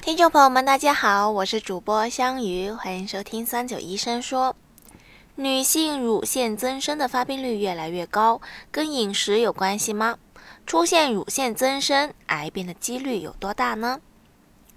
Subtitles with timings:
[0.00, 4.56] 听众朋友们，大家好，我是主播香鱼，欢迎收听三九医生说。
[5.34, 8.40] 女性乳腺增生的发病率越来越高，
[8.70, 10.16] 跟饮食有关系吗？
[10.64, 14.00] 出现乳腺增生，癌变的几率有多大呢？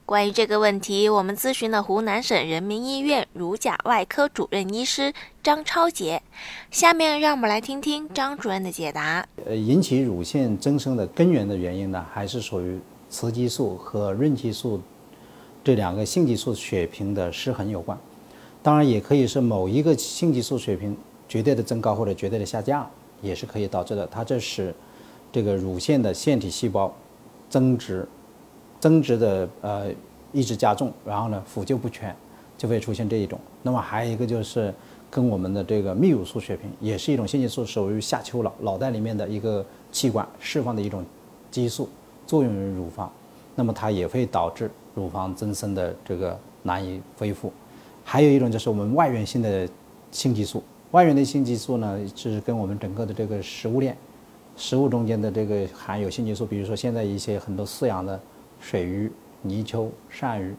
[0.05, 6.21] 关于这个问题，我们咨询了湖南省人民医院乳甲外科主任医师张超杰。
[6.69, 9.25] 下面让我们来听听张主任的解答。
[9.45, 14.81] 呃，引起乳腺增生的根源的原因呢，还是属于雌激素和孕激素
[15.63, 17.97] 这两个性激素水平的失衡有关。
[18.63, 20.95] 当然，也可以是某一个性激素水平
[21.27, 22.89] 绝对的增高或者绝对的下降，
[23.21, 24.07] 也是可以导致的。
[24.07, 24.73] 它这使
[25.31, 26.93] 这个乳腺的腺体细胞
[27.49, 28.07] 增殖。
[28.79, 29.91] 增殖的呃
[30.31, 32.15] 一直加重，然后呢腐旧不全，
[32.57, 33.39] 就会出现这一种。
[33.61, 34.73] 那么还有一个就是
[35.07, 41.05] 跟我们的这个泌乳素水平，也是一种性激素，属于下丘脑脑袋里面的一个器官释放的一种
[41.51, 41.87] 激素，
[42.25, 43.11] 作用于乳房，
[43.53, 47.51] 那么它也会导致乳房增生的这个难以恢复。
[48.03, 49.67] 还有一种就是我们外源性的
[50.11, 53.95] 性激素，外源的性激素呢是跟我们整个的这个食物链，
[54.55, 58.19] 食物中间的这个含有性激素，比如说现在一些很多饲养的。
[58.63, 59.11] 水鱼、
[59.41, 60.53] 泥鳅、鳝鱼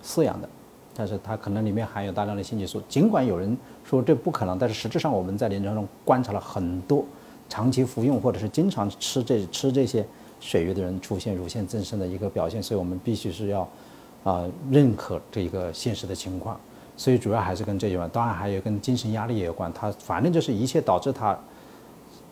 [0.00, 0.48] 饲养的，
[0.94, 2.80] 但是它可能里面含有大量的性激素。
[2.88, 7.04] 尽管有人说这不可能，但是实质上我们在临床中观察了很多
[7.48, 10.06] 长期服用或者是经常吃这吃这些
[10.42, 13.66] 水鱼的人出现乳腺增生的一个表现，所以我们必须是要
[14.24, 16.60] 啊认可这一个现实的情况。
[16.96, 19.72] 所以主要还是跟这有关，当然还有跟精神压力也有关。
[19.72, 21.38] 它反正就是一切导致它。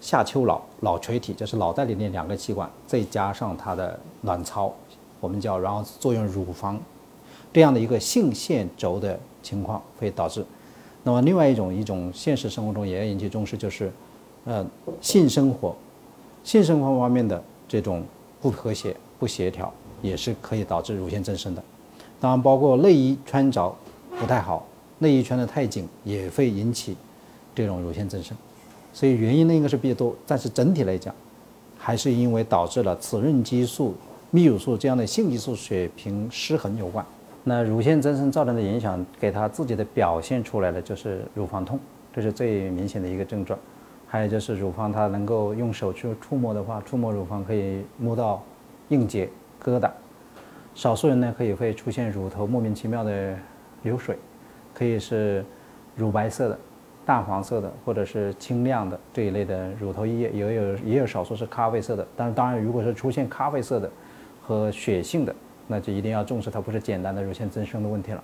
[0.03, 4.73] 下丘脑脑垂体就是脑袋里面两个器官，再加上它的卵巢，
[5.21, 6.81] 我们叫然后作用乳房
[7.53, 10.43] 这样的一个性腺轴的情况会导致。
[11.05, 13.93] 那么另外一种一种现实生活中也要引起重视，就是
[14.47, 14.65] 呃
[15.03, 15.77] 性生活
[16.45, 18.05] 性生活方面的这种
[18.41, 21.63] 不和谐不协调也是可以导致乳腺增生的。
[22.19, 23.73] 当然包括内衣穿着
[24.19, 24.67] 不太好，
[24.99, 26.97] 内衣穿得太紧也会引起
[27.55, 28.37] 这种乳腺增生。
[28.93, 31.15] 所以原因呢应该是比较多，但是整体来讲，
[31.79, 33.95] 还是因为导致了雌孕激素、
[34.33, 37.07] 泌乳素这样的性激素水平失衡有关。
[37.45, 41.79] 那乳腺增生造成的影响，给他自己的表现出来的就是乳房痛，
[42.13, 43.57] 这是最明显的一个症状。
[44.13, 48.43] 还有就是乳房，它能够用手去触摸的话，触摸乳房可以摸到
[48.89, 49.29] 硬结、
[49.63, 49.89] 疙瘩。
[50.75, 53.37] 少数人呢可以会出现乳头莫名其妙的
[53.85, 54.19] 流水，
[54.75, 55.45] 可以是
[55.95, 56.59] 乳白色的。
[57.07, 62.07] 淡黄色的或者是清亮的这一类的乳头溢液，也有也有少数是咖啡色的。
[62.17, 63.91] 但是当然，如果是出现咖啡色的
[64.43, 65.35] 和血性的，
[65.67, 68.23] 那就一定要重视，它不是简单的乳腺增生的问题了。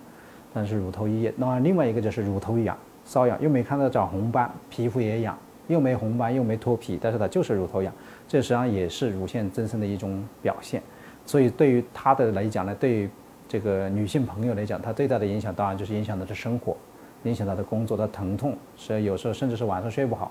[0.53, 2.77] 但是乳头溢液，那另外一个就是乳头痒、
[3.09, 5.37] 瘙痒，又没看到长红斑，皮肤也痒，
[5.69, 7.93] 又没红斑又没脱皮，但是它就是乳头痒，
[8.29, 10.83] 这实际上也是乳腺增生的一种表现。
[11.25, 13.11] 所以对于它的来讲呢，对于
[13.49, 16.77] 这个女性朋友来讲，它最大的影响当然就是影响她的生活。
[17.25, 20.31] 影响她的工作的疼痛，所以有时候甚至是晚上睡不好，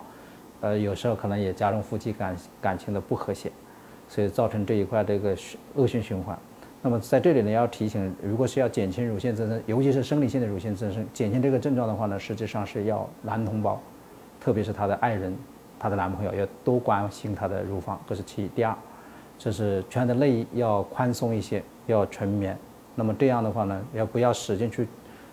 [0.61, 3.51] 呃，有时候可能也加重夫妻感感情的不和谐，
[4.07, 5.35] 所以造成这一块这个
[5.73, 6.37] 恶性循环。
[6.81, 13.81] 那么在这里呢，要提醒，如果是要减轻乳腺增生，尤其是生理性的乳腺增生，减轻这个症状的话呢，实际上是要男同胞，
[14.45, 15.35] 特别是他的爱人、
[15.79, 18.47] 他的男朋友要多关心他的乳房，这是其一。
[18.49, 18.75] 第二，
[19.39, 22.55] 就是穿的内衣要宽松一些，要纯棉。
[22.93, 24.87] 那么这样的话呢，要不要使劲去？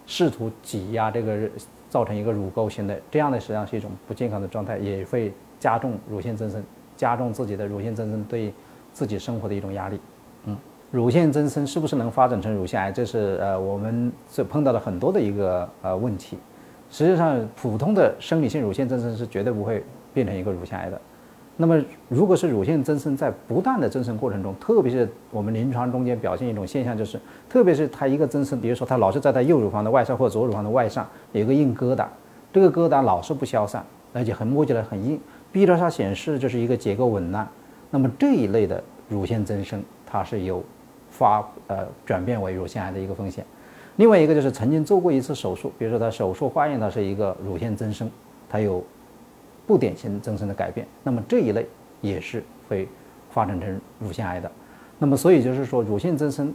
[0.07, 1.49] 试图挤压这个，
[1.91, 5.31] 造成一个乳沟型的，这样的实际上是一种不健康的状态，也会
[5.61, 6.65] 加重乳腺增生，
[6.97, 8.53] 加重自己的乳腺增生对
[8.95, 10.01] 自己生活的一种压力。
[10.47, 10.57] 嗯，
[10.91, 12.91] 乳腺增生是不是能发展成乳腺癌？
[12.91, 16.39] 这是呃我们这碰到了很多的一个呃问题。
[16.93, 19.83] 实际上，普通的生理性乳腺增生是绝对不会
[20.13, 21.01] 变成一个乳腺癌的。
[21.57, 32.07] 那么，如果是乳腺增生在不断的增生过程中，特别是我们临床中间表现一种现象，就是特别是它一个增生，比如说它老是在它右乳房的外上或左乳房的外上有一个硬疙瘩，
[32.53, 33.83] 这个疙瘩老是不消散，
[34.13, 35.19] 而且很摸起来很硬
[35.51, 37.49] ，B 超上显示就是一个结构紊乱。
[37.91, 40.63] 那么这一类的乳腺增生，它是有
[41.11, 43.43] 发呃转变为乳腺癌的一个风险。
[44.03, 48.11] 另外一个就是曾经做过一次手术，比如说他手术化验它是一个乳腺增生，
[48.49, 48.83] 它有。
[49.65, 51.65] 不典型增生的改变，那么这一类
[52.01, 52.89] 也是会
[53.31, 54.51] 发展成乳腺癌的。
[54.99, 56.53] 那么所以就是说，乳腺增生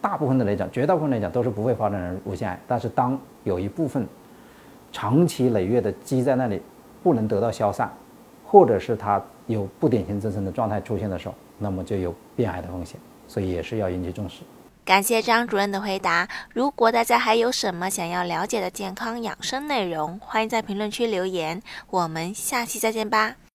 [0.00, 2.58] 大部分的来讲，绝大部分来讲都是不会发展成乳腺癌。
[2.66, 4.04] 但是当有一部分
[4.90, 6.60] 长期累月的积在那里，
[7.00, 7.88] 不能得到消散，
[8.44, 13.00] 或者是它有不典型增生的状态出现的时候，那么就有变癌的风险。
[13.28, 14.42] 所以也是要引起重视。
[14.86, 16.28] 感谢张主任的回答。
[16.54, 21.60] 如果大家还有什么想要了解的健康养生内容，欢迎在评论区留言。
[21.90, 23.36] 我们下期再见吧。